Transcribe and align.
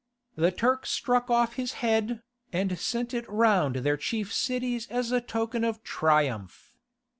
The 0.35 0.49
Turk 0.51 0.87
struck 0.87 1.29
off 1.29 1.57
his 1.57 1.73
head, 1.73 2.23
and 2.51 2.79
sent 2.79 3.13
it 3.13 3.29
round 3.29 3.75
their 3.75 3.97
chief 3.97 4.33
cities 4.33 4.87
as 4.89 5.11
a 5.11 5.21
token 5.21 5.63
of 5.63 5.83
triumph. 5.83 6.71